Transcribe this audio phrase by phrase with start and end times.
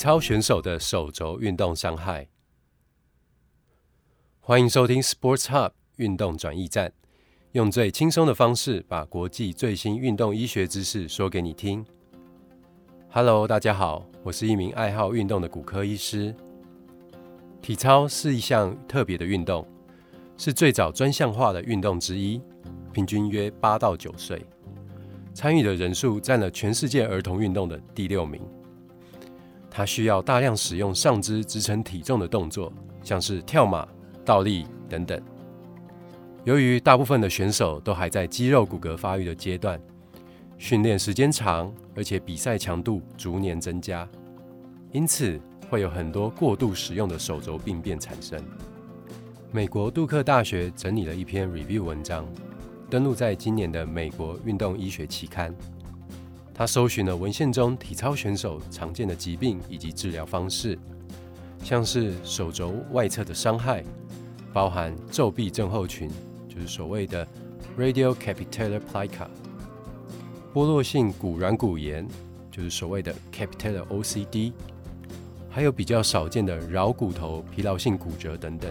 [0.00, 2.26] 操选手的手肘运动伤害。
[4.40, 6.94] 欢迎收听 Sports Hub 运动转移站，
[7.52, 11.84] 用最轻松的方式把国际最新运动医学知识说给你听。
[13.10, 16.34] Hello，大家好，我是一名爱好运动的骨科医师。
[17.60, 19.68] 体操是一项特别的运动，
[20.38, 22.40] 是最早专项化的运动之一，
[22.90, 24.42] 平均约八到九岁，
[25.34, 28.40] 参与的人数占了全世界儿童运动的第六名。
[29.70, 33.86] 它需要大量使用上肢支撑体重的动作，像是跳马、
[34.24, 35.22] 倒立等等。
[36.44, 39.80] 由于大部分的选手都还在肌肉骨骼发育的阶段，
[40.58, 44.08] 训练时间长，而且比赛强度逐年增加，
[44.90, 48.42] 因此会有很多过度使用的手肘病变产生。
[49.52, 52.26] 美国杜克大学整理了一篇 review 文章，
[52.88, 55.54] 登录在今年的美国运动医学期刊。
[56.60, 60.78] 他搜寻了文献中体操选手常见的疾病以及治疗方式，
[61.64, 63.82] 像是手肘外侧的伤害，
[64.52, 66.10] 包含皱臂症候群，
[66.50, 67.26] 就是所谓的
[67.78, 69.26] radial capitellar plica；
[70.52, 72.06] 剥落性骨软骨炎，
[72.50, 74.52] 就是所谓的 capitellar OCD；
[75.48, 78.70] 还有比较少见的桡骨头疲劳性骨折等等，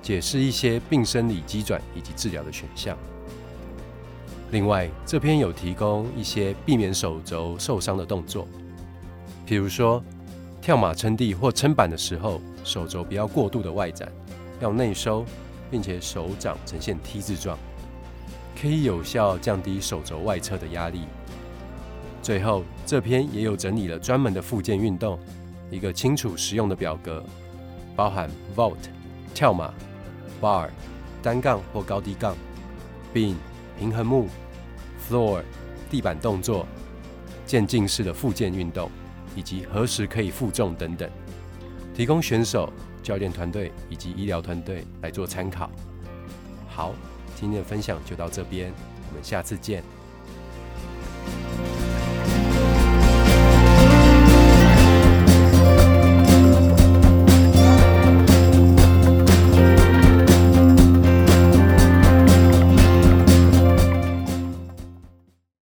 [0.00, 2.96] 解释一些病生理机转以及治疗的选项。
[4.50, 8.48] 另外，这篇有提供一些避免手肘受伤的动作，
[9.46, 10.02] 譬如说，
[10.62, 14.10] 跳马撑地或撑板的时候，手肘不要过度的外展，
[14.58, 15.22] 要内收，
[15.70, 17.58] 并且手掌呈现 T 字状，
[18.58, 21.02] 可以有效降低手肘外侧的压力。
[22.22, 25.18] 最后，这篇也有整理了专门的复健运动，
[25.70, 27.22] 一个清楚实用的表格，
[27.94, 28.76] 包含 Vault
[29.34, 29.74] 跳马、
[30.40, 30.70] Bar
[31.22, 32.34] 单杠或高低杠、
[33.14, 33.34] Beam
[33.78, 34.26] 平衡木、
[35.08, 35.42] floor
[35.88, 36.66] 地板动作、
[37.46, 38.90] 渐进式的复健运动，
[39.36, 41.08] 以及何时可以负重等等，
[41.94, 42.72] 提供选手、
[43.02, 45.70] 教练团队以及医疗团队来做参考。
[46.68, 46.92] 好，
[47.36, 48.72] 今天的分享就到这边，
[49.08, 49.82] 我们下次见。